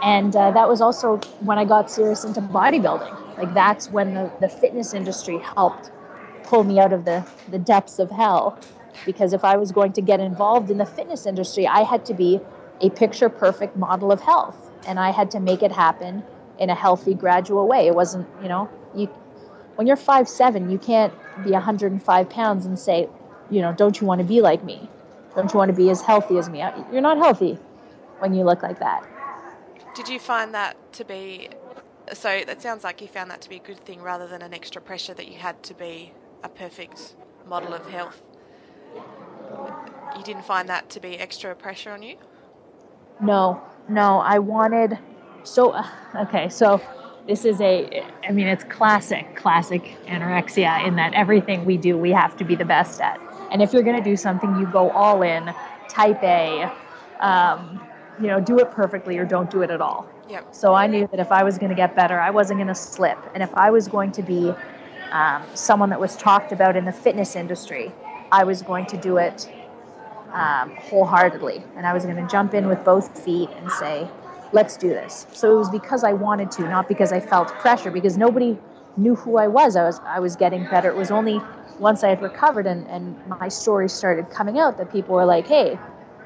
And 0.00 0.36
uh, 0.36 0.52
that 0.52 0.68
was 0.68 0.80
also 0.80 1.16
when 1.40 1.58
i 1.58 1.64
got 1.64 1.90
serious 1.90 2.22
into 2.24 2.40
bodybuilding. 2.40 3.36
Like 3.36 3.52
that's 3.52 3.90
when 3.90 4.14
the, 4.14 4.30
the 4.40 4.48
fitness 4.48 4.94
industry 4.94 5.38
helped 5.38 5.90
pull 6.44 6.62
me 6.62 6.78
out 6.78 6.92
of 6.92 7.04
the, 7.04 7.26
the 7.50 7.58
depths 7.58 7.98
of 7.98 8.12
hell. 8.12 8.56
Because 9.04 9.32
if 9.32 9.42
i 9.44 9.56
was 9.56 9.72
going 9.72 9.92
to 9.94 10.00
get 10.00 10.20
involved 10.20 10.70
in 10.70 10.78
the 10.78 10.86
fitness 10.86 11.26
industry 11.26 11.66
i 11.66 11.82
had 11.82 12.04
to 12.06 12.14
be 12.14 12.40
a 12.80 12.90
picture 12.90 13.28
perfect 13.28 13.76
model 13.76 14.12
of 14.12 14.20
health. 14.20 14.70
And 14.86 15.00
i 15.00 15.10
had 15.10 15.32
to 15.32 15.40
make 15.40 15.60
it 15.62 15.72
happen 15.72 16.22
in 16.60 16.70
a 16.70 16.76
healthy, 16.76 17.14
gradual 17.14 17.66
way. 17.66 17.88
It 17.88 17.94
wasn't, 17.96 18.28
you 18.40 18.48
know, 18.48 18.70
you 18.94 19.06
when 19.74 19.88
you're 19.88 19.96
five 19.96 20.28
seven, 20.28 20.70
you 20.70 20.78
can't 20.78 21.12
be 21.44 21.50
105 21.50 22.30
pounds 22.30 22.64
and 22.66 22.78
say, 22.78 23.08
you 23.50 23.60
know, 23.60 23.72
don't 23.72 24.00
you 24.00 24.06
want 24.06 24.20
to 24.20 24.24
be 24.24 24.40
like 24.40 24.64
me? 24.64 24.88
Don't 25.34 25.52
you 25.52 25.58
want 25.58 25.70
to 25.70 25.76
be 25.76 25.90
as 25.90 26.00
healthy 26.00 26.38
as 26.38 26.48
me? 26.48 26.58
You're 26.92 27.00
not 27.00 27.18
healthy 27.18 27.58
when 28.18 28.34
you 28.34 28.44
look 28.44 28.62
like 28.62 28.78
that. 28.78 29.04
Did 29.94 30.08
you 30.08 30.18
find 30.18 30.54
that 30.54 30.76
to 30.94 31.04
be 31.04 31.48
so? 32.12 32.42
That 32.46 32.62
sounds 32.62 32.84
like 32.84 33.00
you 33.00 33.08
found 33.08 33.30
that 33.30 33.40
to 33.42 33.48
be 33.48 33.56
a 33.56 33.60
good 33.60 33.78
thing 33.80 34.02
rather 34.02 34.26
than 34.26 34.42
an 34.42 34.54
extra 34.54 34.80
pressure 34.80 35.14
that 35.14 35.28
you 35.28 35.38
had 35.38 35.62
to 35.64 35.74
be 35.74 36.12
a 36.42 36.48
perfect 36.48 37.14
model 37.46 37.74
of 37.74 37.88
health. 37.88 38.22
You 40.16 40.22
didn't 40.22 40.44
find 40.44 40.68
that 40.68 40.90
to 40.90 41.00
be 41.00 41.18
extra 41.18 41.54
pressure 41.54 41.90
on 41.90 42.02
you? 42.02 42.16
No, 43.20 43.60
no. 43.88 44.18
I 44.18 44.38
wanted 44.38 44.98
so, 45.44 45.70
uh, 45.70 45.86
okay, 46.16 46.48
so 46.48 46.80
this 47.26 47.44
is 47.44 47.60
a, 47.60 48.02
I 48.26 48.32
mean, 48.32 48.46
it's 48.46 48.64
classic, 48.64 49.36
classic 49.36 49.94
anorexia 50.06 50.86
in 50.86 50.96
that 50.96 51.12
everything 51.14 51.64
we 51.64 51.76
do, 51.76 51.96
we 51.98 52.10
have 52.12 52.36
to 52.38 52.44
be 52.44 52.54
the 52.54 52.64
best 52.64 53.00
at. 53.00 53.20
And 53.54 53.62
if 53.62 53.72
you're 53.72 53.84
going 53.84 53.96
to 53.96 54.02
do 54.02 54.16
something, 54.16 54.58
you 54.58 54.66
go 54.66 54.90
all 54.90 55.22
in, 55.22 55.54
type 55.88 56.20
A, 56.24 56.68
um, 57.20 57.80
you 58.20 58.26
know, 58.26 58.40
do 58.40 58.58
it 58.58 58.72
perfectly 58.72 59.16
or 59.16 59.24
don't 59.24 59.48
do 59.48 59.62
it 59.62 59.70
at 59.70 59.80
all. 59.80 60.08
Yep. 60.28 60.52
So 60.52 60.74
I 60.74 60.88
knew 60.88 61.06
that 61.12 61.20
if 61.20 61.30
I 61.30 61.44
was 61.44 61.56
going 61.56 61.70
to 61.70 61.76
get 61.76 61.94
better, 61.94 62.18
I 62.20 62.30
wasn't 62.30 62.58
going 62.58 62.66
to 62.66 62.74
slip. 62.74 63.16
And 63.32 63.44
if 63.44 63.54
I 63.54 63.70
was 63.70 63.86
going 63.86 64.10
to 64.10 64.22
be 64.24 64.52
um, 65.12 65.44
someone 65.54 65.88
that 65.90 66.00
was 66.00 66.16
talked 66.16 66.50
about 66.50 66.74
in 66.74 66.84
the 66.84 66.92
fitness 66.92 67.36
industry, 67.36 67.92
I 68.32 68.42
was 68.42 68.60
going 68.60 68.86
to 68.86 68.96
do 68.96 69.18
it 69.18 69.48
um, 70.32 70.70
wholeheartedly. 70.74 71.62
And 71.76 71.86
I 71.86 71.94
was 71.94 72.04
going 72.04 72.16
to 72.16 72.26
jump 72.26 72.54
in 72.54 72.66
with 72.66 72.84
both 72.84 73.24
feet 73.24 73.50
and 73.56 73.70
say, 73.70 74.08
let's 74.50 74.76
do 74.76 74.88
this. 74.88 75.28
So 75.32 75.54
it 75.54 75.58
was 75.58 75.70
because 75.70 76.02
I 76.02 76.12
wanted 76.12 76.50
to, 76.52 76.62
not 76.62 76.88
because 76.88 77.12
I 77.12 77.20
felt 77.20 77.48
pressure, 77.60 77.92
because 77.92 78.18
nobody 78.18 78.58
knew 78.96 79.14
who 79.14 79.36
I 79.36 79.46
was. 79.46 79.76
I 79.76 79.84
was 79.84 80.00
I 80.04 80.20
was 80.20 80.36
getting 80.36 80.64
better. 80.64 80.88
It 80.88 80.96
was 80.96 81.10
only 81.12 81.40
once 81.78 82.04
I 82.04 82.08
had 82.08 82.22
recovered 82.22 82.66
and, 82.66 82.86
and 82.88 83.26
my 83.26 83.48
story 83.48 83.88
started 83.88 84.30
coming 84.30 84.58
out 84.58 84.78
that 84.78 84.90
people 84.92 85.14
were 85.14 85.24
like, 85.24 85.46
hey, 85.46 85.78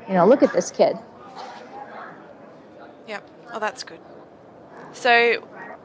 you 0.09 0.15
know, 0.15 0.27
look 0.27 0.43
at 0.43 0.53
this 0.53 0.71
kid. 0.71 0.97
Yep. 3.07 3.29
Oh, 3.53 3.59
that's 3.59 3.83
good. 3.83 4.01
So, 4.93 5.35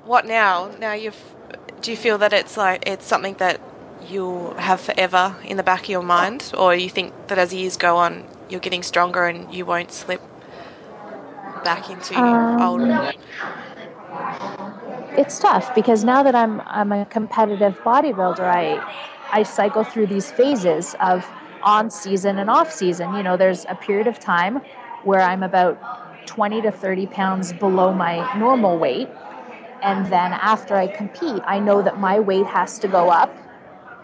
what 0.06 0.26
now? 0.26 0.72
Now 0.80 0.94
you've. 0.94 1.36
Do 1.82 1.92
you 1.92 1.98
feel 1.98 2.18
that 2.20 2.32
it's 2.34 2.56
like 2.56 2.88
it's 2.88 3.06
something 3.06 3.36
that 3.36 3.60
you'll 4.08 4.54
have 4.56 4.80
forever 4.80 5.36
in 5.44 5.58
the 5.58 5.64
back 5.64 5.84
of 5.84 5.90
your 5.90 6.04
mind, 6.04 6.52
or 6.58 6.74
you 6.74 6.90
think 6.90 7.14
that 7.28 7.38
as 7.38 7.54
years 7.54 7.78
go 7.78 7.98
on, 7.98 8.26
you're 8.50 8.62
getting 8.62 8.84
stronger 8.84 9.26
and 9.26 9.54
you 9.54 9.66
won't 9.66 9.92
slip? 9.92 10.22
back 11.64 11.90
into 11.90 12.16
um, 12.20 12.62
old? 12.62 12.82
It's 15.18 15.40
tough 15.40 15.74
because 15.76 16.04
now 16.04 16.24
that 16.24 16.36
I'm 16.36 16.62
I'm 16.62 16.92
a 16.92 17.06
competitive 17.06 17.78
bodybuilder, 17.80 18.40
I 18.40 18.82
I 19.34 19.42
cycle 19.42 19.84
through 19.84 20.08
these 20.08 20.32
phases 20.32 20.96
of 21.00 21.26
on 21.64 21.90
season 21.90 22.38
and 22.38 22.52
off 22.52 22.72
season. 22.72 23.16
You 23.16 23.24
know, 23.24 23.36
there's 23.36 23.66
a 23.68 23.74
period 23.74 24.06
of 24.06 24.20
time 24.20 24.58
where 25.04 25.22
I'm 25.22 25.42
about 25.42 26.28
20 26.28 26.62
to 26.62 26.72
30 26.72 27.08
pounds 27.08 27.52
below 27.52 27.92
my 27.92 28.38
normal 28.38 28.78
weight. 28.78 29.10
And 29.82 30.06
then 30.06 30.34
after 30.34 30.76
I 30.76 30.88
compete, 30.88 31.42
I 31.46 31.60
know 31.60 31.82
that 31.82 32.00
my 32.00 32.20
weight 32.20 32.46
has 32.46 32.78
to 32.80 32.88
go 32.88 33.10
up, 33.10 33.36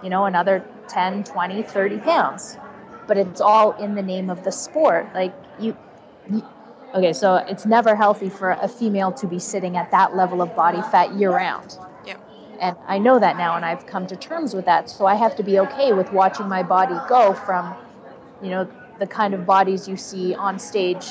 you 0.03 0.09
know, 0.09 0.25
another 0.25 0.65
10, 0.87 1.23
20, 1.23 1.61
30 1.61 1.97
pounds. 1.99 2.57
But 3.07 3.17
it's 3.17 3.39
all 3.39 3.73
in 3.73 3.93
the 3.93 4.01
name 4.01 4.31
of 4.31 4.43
the 4.43 4.51
sport. 4.51 5.13
Like 5.13 5.33
you, 5.59 5.77
you 6.31 6.43
Okay, 6.95 7.13
so 7.13 7.35
it's 7.35 7.67
never 7.67 7.95
healthy 7.95 8.29
for 8.29 8.49
a 8.49 8.67
female 8.67 9.11
to 9.11 9.27
be 9.27 9.37
sitting 9.37 9.77
at 9.77 9.91
that 9.91 10.15
level 10.15 10.41
of 10.41 10.55
body 10.55 10.81
fat 10.81 11.13
year 11.13 11.29
round. 11.29 11.77
And 12.59 12.75
I 12.87 12.99
know 12.99 13.19
that 13.19 13.37
now, 13.37 13.55
and 13.55 13.65
I've 13.65 13.85
come 13.85 14.05
to 14.07 14.15
terms 14.15 14.53
with 14.53 14.65
that. 14.65 14.89
So 14.89 15.05
I 15.05 15.15
have 15.15 15.35
to 15.37 15.43
be 15.43 15.59
okay 15.59 15.93
with 15.93 16.11
watching 16.11 16.47
my 16.47 16.63
body 16.63 16.95
go 17.07 17.33
from, 17.33 17.75
you 18.41 18.49
know, 18.49 18.69
the 18.99 19.07
kind 19.07 19.33
of 19.33 19.45
bodies 19.45 19.87
you 19.87 19.95
see 19.95 20.35
on 20.35 20.59
stage 20.59 21.05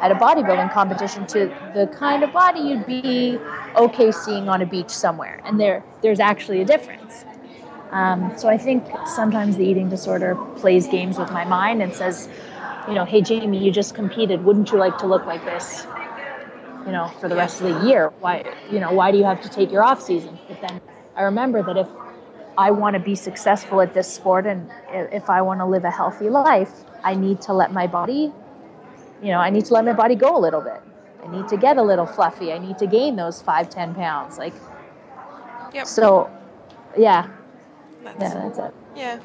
at 0.00 0.12
a 0.12 0.14
bodybuilding 0.14 0.72
competition 0.72 1.26
to 1.26 1.46
the 1.74 1.88
kind 1.98 2.22
of 2.22 2.32
body 2.32 2.60
you'd 2.60 2.86
be 2.86 3.38
okay 3.76 4.12
seeing 4.12 4.48
on 4.48 4.62
a 4.62 4.66
beach 4.66 4.90
somewhere. 4.90 5.40
And 5.44 5.58
there, 5.58 5.84
there's 6.02 6.20
actually 6.20 6.60
a 6.60 6.64
difference. 6.64 7.24
Um, 7.90 8.32
so 8.38 8.48
I 8.48 8.58
think 8.58 8.86
sometimes 9.16 9.56
the 9.56 9.64
eating 9.64 9.88
disorder 9.88 10.36
plays 10.56 10.86
games 10.86 11.18
with 11.18 11.30
my 11.32 11.44
mind 11.44 11.82
and 11.82 11.92
says, 11.92 12.28
you 12.86 12.94
know, 12.94 13.04
hey 13.04 13.22
Jamie, 13.22 13.58
you 13.64 13.72
just 13.72 13.94
competed. 13.94 14.44
Wouldn't 14.44 14.70
you 14.70 14.78
like 14.78 14.98
to 14.98 15.06
look 15.06 15.26
like 15.26 15.44
this? 15.44 15.86
You 16.86 16.92
know, 16.92 17.08
for 17.20 17.28
the 17.28 17.36
rest 17.36 17.60
of 17.60 17.74
the 17.74 17.86
year. 17.86 18.12
Why, 18.20 18.44
you 18.70 18.80
know, 18.80 18.92
why 18.92 19.10
do 19.10 19.18
you 19.18 19.24
have 19.24 19.42
to 19.42 19.48
take 19.48 19.70
your 19.70 19.82
off 19.82 20.00
season? 20.00 20.38
But 20.48 20.60
then 20.60 20.80
I 21.16 21.22
remember 21.22 21.62
that 21.62 21.76
if 21.76 21.88
I 22.56 22.70
want 22.70 22.94
to 22.94 23.00
be 23.00 23.14
successful 23.14 23.80
at 23.80 23.94
this 23.94 24.12
sport 24.12 24.46
and 24.46 24.70
if 24.90 25.28
I 25.28 25.42
want 25.42 25.60
to 25.60 25.66
live 25.66 25.84
a 25.84 25.90
healthy 25.90 26.28
life, 26.28 26.72
I 27.04 27.14
need 27.14 27.40
to 27.42 27.52
let 27.52 27.72
my 27.72 27.86
body, 27.86 28.32
you 29.22 29.28
know, 29.28 29.38
I 29.38 29.50
need 29.50 29.64
to 29.66 29.74
let 29.74 29.84
my 29.84 29.92
body 29.92 30.14
go 30.14 30.36
a 30.36 30.40
little 30.40 30.60
bit. 30.60 30.80
I 31.22 31.28
need 31.28 31.48
to 31.48 31.56
get 31.56 31.76
a 31.76 31.82
little 31.82 32.06
fluffy. 32.06 32.52
I 32.52 32.58
need 32.58 32.78
to 32.78 32.86
gain 32.86 33.16
those 33.16 33.42
five, 33.42 33.68
ten 33.68 33.94
pounds. 33.94 34.38
Like, 34.38 34.54
yep. 35.74 35.86
so, 35.86 36.30
yeah, 36.96 37.28
that's, 38.02 38.20
yeah, 38.20 38.34
that's 38.34 38.58
it. 38.58 38.74
Yeah, 38.96 39.20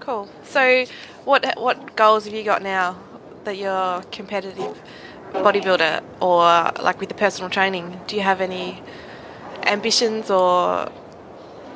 cool. 0.00 0.28
So, 0.44 0.84
what 1.24 1.54
what 1.58 1.96
goals 1.96 2.26
have 2.26 2.34
you 2.34 2.44
got 2.44 2.62
now? 2.62 2.96
that 3.48 3.56
you're 3.56 4.02
competitive 4.12 4.78
bodybuilder 5.32 6.02
or 6.20 6.72
like 6.82 7.00
with 7.00 7.08
the 7.08 7.14
personal 7.14 7.50
training, 7.50 8.00
do 8.06 8.16
you 8.16 8.22
have 8.22 8.40
any 8.40 8.82
ambitions 9.64 10.30
or 10.30 10.90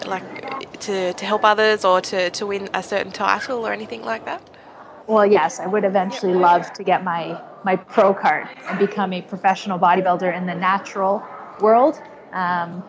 like 0.07 0.81
to, 0.81 1.13
to 1.13 1.25
help 1.25 1.45
others 1.45 1.85
or 1.85 2.01
to, 2.01 2.31
to 2.31 2.47
win 2.47 2.69
a 2.75 2.83
certain 2.83 3.13
title 3.13 3.67
or 3.67 3.73
anything 3.73 4.03
like 4.03 4.25
that? 4.25 4.43
Well, 5.07 5.27
yes, 5.27 5.61
I 5.61 5.67
would 5.67 5.85
eventually 5.85 6.33
love 6.35 6.73
to 6.75 6.85
get 6.85 7.05
my, 7.05 7.41
my 7.65 7.77
pro 7.77 8.15
card 8.15 8.49
and 8.69 8.79
become 8.79 9.13
a 9.13 9.23
professional 9.23 9.79
bodybuilder 9.79 10.37
in 10.37 10.47
the 10.47 10.55
natural 10.55 11.23
world 11.61 12.01
um, 12.33 12.83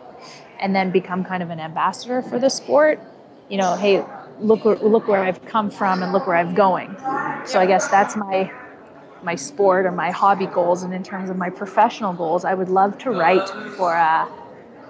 and 0.60 0.75
then 0.75 0.91
become 0.91 1.24
kind 1.24 1.43
of 1.43 1.50
an 1.50 1.60
ambassador 1.60 2.22
for 2.22 2.39
the 2.39 2.50
sport. 2.50 3.00
you 3.50 3.58
know, 3.58 3.75
hey, 3.75 4.03
look 4.39 4.65
look 4.65 5.08
where 5.08 5.22
I've 5.24 5.43
come 5.46 5.70
from 5.70 6.01
and 6.03 6.12
look 6.12 6.27
where 6.27 6.36
I'm 6.36 6.53
going. 6.55 6.96
So 7.46 7.60
I 7.60 7.65
guess 7.65 7.88
that's 7.88 8.15
my 8.15 8.51
my 9.24 9.36
sport 9.36 9.86
or 9.86 9.92
my 9.92 10.12
hobby 10.12 10.48
goals. 10.48 10.84
And 10.84 10.94
in 10.94 11.03
terms 11.03 11.30
of 11.30 11.38
my 11.38 11.50
professional 11.50 12.13
goals, 12.13 12.46
I 12.46 12.53
would 12.53 12.70
love 12.70 12.98
to 13.00 13.12
write 13.12 13.48
for. 13.77 13.96
Uh, 13.96 14.30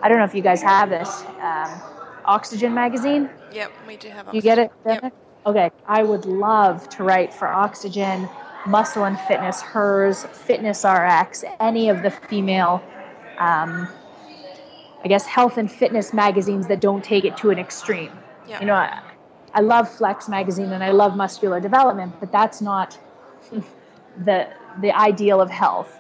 I 0.02 0.10
don't 0.10 0.18
know 0.18 0.26
if 0.26 0.36
you 0.36 0.42
guys 0.42 0.62
have 0.62 0.90
this 0.90 1.24
um, 1.42 1.82
Oxygen 2.26 2.74
magazine. 2.74 3.30
Yep, 3.54 3.72
we 3.88 3.96
do 3.96 4.10
have. 4.10 4.28
Oxygen. 4.28 4.36
You 4.36 4.42
get 4.42 4.60
it? 4.60 4.72
Yep. 4.86 5.14
Okay, 5.46 5.72
I 5.86 6.04
would 6.04 6.26
love 6.26 6.88
to 6.90 7.04
write 7.04 7.34
for 7.34 7.48
Oxygen, 7.48 8.30
Muscle 8.66 9.06
and 9.06 9.20
Fitness, 9.22 9.62
Hers, 9.62 10.24
Fitness 10.26 10.86
RX, 10.86 11.44
any 11.60 11.90
of 11.90 12.02
the 12.02 12.12
female. 12.12 12.82
Um, 13.38 13.88
I 15.04 15.08
guess 15.10 15.26
health 15.26 15.58
and 15.58 15.70
fitness 15.70 16.14
magazines 16.14 16.68
that 16.68 16.80
don't 16.80 17.04
take 17.04 17.26
it 17.26 17.36
to 17.38 17.50
an 17.50 17.60
extreme. 17.60 18.12
Yep. 18.48 18.62
You 18.62 18.68
know, 18.68 18.76
I, 18.76 19.02
I 19.54 19.60
love 19.60 19.90
Flex 19.90 20.30
magazine 20.30 20.72
and 20.72 20.84
I 20.84 20.92
love 20.92 21.16
muscular 21.16 21.60
development, 21.60 22.14
but 22.20 22.32
that's 22.32 22.62
not 22.62 22.98
the 24.18 24.48
the 24.82 24.92
ideal 24.92 25.42
of 25.42 25.50
health. 25.50 26.00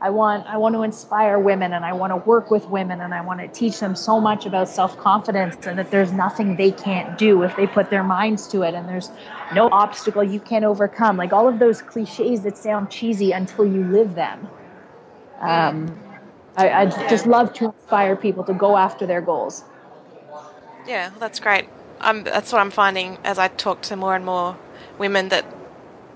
I 0.00 0.10
want 0.10 0.46
I 0.48 0.56
want 0.56 0.74
to 0.74 0.82
inspire 0.82 1.38
women 1.38 1.72
and 1.72 1.84
I 1.84 1.92
want 1.92 2.10
to 2.10 2.16
work 2.16 2.50
with 2.50 2.68
women 2.68 3.00
and 3.00 3.14
I 3.14 3.20
want 3.20 3.38
to 3.38 3.46
teach 3.46 3.78
them 3.78 3.94
so 3.94 4.20
much 4.20 4.46
about 4.46 4.68
self-confidence 4.68 5.64
and 5.64 5.78
that 5.78 5.92
there's 5.92 6.12
nothing 6.12 6.56
they 6.56 6.72
can't 6.72 7.16
do 7.16 7.42
if 7.44 7.54
they 7.54 7.68
put 7.68 7.88
their 7.88 8.02
minds 8.02 8.48
to 8.48 8.62
it 8.62 8.74
and 8.74 8.88
there's 8.88 9.10
no 9.54 9.68
obstacle 9.70 10.24
you 10.24 10.40
can't 10.40 10.64
overcome. 10.64 11.16
Like 11.16 11.32
all 11.32 11.48
of 11.48 11.60
those 11.60 11.82
cliches 11.82 12.42
that 12.42 12.58
sound 12.58 12.90
cheesy 12.90 13.30
until 13.30 13.64
you 13.64 13.84
live 13.84 14.16
them. 14.16 14.48
Um, 15.38 15.96
I, 16.56 16.70
I 16.70 16.86
just 17.08 17.26
love 17.26 17.52
to 17.54 17.66
inspire 17.66 18.16
people 18.16 18.42
to 18.44 18.54
go 18.54 18.76
after 18.76 19.06
their 19.06 19.20
goals. 19.20 19.62
Yeah, 20.84 21.10
well, 21.10 21.20
that's 21.20 21.38
great. 21.38 21.68
I'm, 22.00 22.24
that's 22.24 22.52
what 22.52 22.60
I'm 22.60 22.72
finding 22.72 23.18
as 23.22 23.38
I 23.38 23.46
talk 23.46 23.82
to 23.82 23.94
more 23.94 24.16
and 24.16 24.24
more 24.24 24.56
women 24.98 25.28
that 25.28 25.44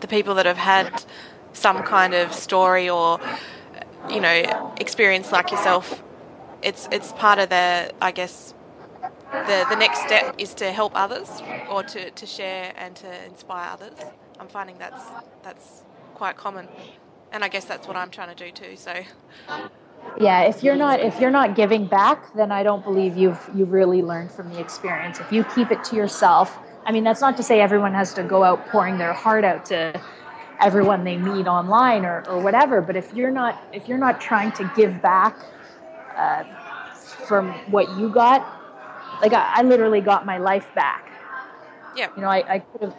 the 0.01 0.09
people 0.09 0.35
that 0.35 0.47
have 0.47 0.57
had 0.57 1.05
some 1.53 1.83
kind 1.83 2.15
of 2.15 2.33
story 2.33 2.89
or 2.89 3.19
you 4.11 4.21
know 4.21 4.75
experience 4.79 5.33
like 5.33 5.51
yourself 5.51 6.03
it's 6.63 6.89
it's 6.93 7.13
part 7.13 7.39
of 7.39 7.49
the 7.49 7.91
i 8.01 8.11
guess 8.11 8.55
the 9.33 9.67
the 9.69 9.77
next 9.77 10.03
step 10.03 10.35
is 10.39 10.55
to 10.55 10.73
help 10.73 10.93
others 10.95 11.43
or 11.71 11.83
to, 11.83 12.11
to 12.11 12.27
share 12.27 12.73
and 12.77 12.97
to 12.97 13.25
inspire 13.27 13.71
others. 13.73 13.95
I'm 14.39 14.49
finding 14.49 14.79
that's 14.79 15.03
that's 15.43 15.83
quite 16.15 16.37
common. 16.37 16.69
And 17.33 17.45
i 17.45 17.49
guess 17.49 17.65
that's 17.65 17.87
what 17.87 17.97
i'm 17.97 18.11
trying 18.11 18.35
to 18.35 18.45
do 18.45 18.51
too 18.51 18.77
so. 18.77 18.95
Yeah 20.19 20.43
if 20.43 20.63
you're 20.63 20.77
not 20.77 21.01
if 21.01 21.21
you're 21.21 21.31
not 21.31 21.57
giving 21.57 21.87
back 21.87 22.35
then 22.35 22.53
i 22.53 22.63
don't 22.63 22.85
believe 22.85 23.17
you've 23.17 23.51
you 23.55 23.65
really 23.65 24.03
learned 24.03 24.31
from 24.31 24.51
the 24.53 24.61
experience. 24.61 25.21
If 25.21 25.33
you 25.33 25.45
keep 25.45 25.71
it 25.71 25.83
to 25.85 25.97
yourself 25.97 26.59
i 26.87 26.93
mean 26.93 27.05
that's 27.05 27.21
not 27.21 27.37
to 27.37 27.43
say 27.43 27.61
everyone 27.61 27.93
has 27.93 28.15
to 28.15 28.23
go 28.23 28.43
out 28.43 28.67
pouring 28.69 28.99
their 28.99 29.13
heart 29.13 29.45
out 29.45 29.65
to 29.65 30.01
everyone 30.61 31.05
they 31.05 31.17
meet 31.17 31.47
online 31.47 32.05
or, 32.05 32.25
or 32.29 32.41
whatever 32.41 32.81
but 32.81 32.97
if 32.97 33.13
you're 33.13 33.31
not 33.31 33.63
if 33.73 33.89
you're 33.89 33.99
not 33.99 34.21
trying 34.21 34.51
to 34.53 34.71
give 34.75 35.03
back 35.03 35.37
uh, 36.17 36.45
from 37.27 37.53
what 37.71 37.89
you 37.99 38.09
got 38.09 38.41
like 39.21 39.33
I, 39.33 39.57
I, 39.57 39.63
literally 39.63 40.01
got 40.01 40.27
my 40.27 40.37
life 40.37 40.67
back. 40.75 41.11
Yeah. 41.97 42.09
You 42.17 42.23
know 42.23 42.29
i, 42.29 42.55
I 42.55 42.59
could 42.61 42.83
have 42.83 42.97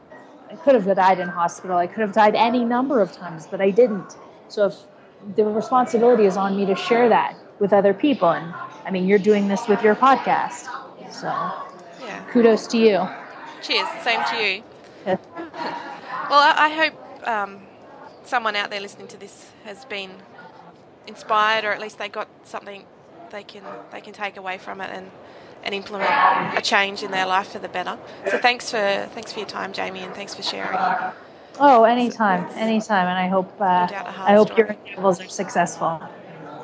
i 0.51 0.55
could 0.55 0.75
have 0.75 0.95
died 0.95 1.19
in 1.19 1.27
hospital. 1.27 1.77
I 1.77 1.87
could 1.87 2.01
have 2.01 2.13
died 2.13 2.35
any 2.35 2.63
number 2.63 3.01
of 3.01 3.11
times 3.11 3.47
but 3.47 3.61
i 3.61 3.69
didn't. 3.71 4.17
So 4.49 4.67
if 4.67 4.75
the 5.35 5.43
responsibility 5.43 6.25
is 6.25 6.37
on 6.37 6.55
me 6.55 6.65
to 6.65 6.75
share 6.75 7.09
that 7.09 7.35
with 7.59 7.73
other 7.73 7.93
people 7.93 8.29
and 8.29 8.53
i 8.85 8.91
mean 8.91 9.07
you're 9.07 9.19
doing 9.19 9.47
this 9.47 9.67
with 9.67 9.81
your 9.81 9.95
podcast 9.95 10.67
so 11.11 11.27
yeah. 12.03 12.23
kudos 12.31 12.67
to 12.67 12.77
you 12.77 13.07
cheers 13.67 13.87
same 14.03 14.23
to 14.23 14.35
you 14.35 14.63
well 15.05 16.41
I, 16.41 16.53
I 16.57 16.69
hope 16.69 17.27
um, 17.27 17.61
someone 18.23 18.55
out 18.55 18.69
there 18.69 18.79
listening 18.79 19.07
to 19.09 19.17
this 19.17 19.51
has 19.63 19.85
been 19.85 20.11
inspired, 21.07 21.65
or 21.65 21.71
at 21.71 21.81
least 21.81 21.97
they 21.97 22.09
got 22.09 22.27
something 22.43 22.83
they 23.31 23.43
can 23.43 23.63
they 23.91 24.01
can 24.01 24.13
take 24.13 24.37
away 24.37 24.57
from 24.57 24.81
it 24.81 24.89
and 24.91 25.11
and 25.63 25.73
implement 25.73 26.09
a 26.57 26.61
change 26.61 27.03
in 27.03 27.11
their 27.11 27.25
life 27.25 27.49
for 27.49 27.59
the 27.59 27.69
better. 27.69 27.97
So 28.29 28.37
thanks 28.37 28.69
for 28.69 29.09
thanks 29.13 29.33
for 29.33 29.39
your 29.39 29.47
time, 29.47 29.73
Jamie, 29.73 30.01
and 30.01 30.13
thanks 30.13 30.35
for 30.35 30.43
sharing. 30.43 30.77
Oh, 31.59 31.85
anytime, 31.85 32.47
anytime, 32.55 33.07
and 33.07 33.17
I 33.17 33.27
hope 33.27 33.51
uh, 33.59 33.87
I 34.15 34.35
hope 34.35 34.49
story. 34.49 34.67
your 34.67 34.77
travels 34.93 35.21
are 35.21 35.29
successful. 35.29 36.01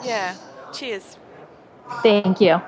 Yeah. 0.06 0.36
Cheers. 0.74 1.18
Thank 2.04 2.42
you. 2.42 2.62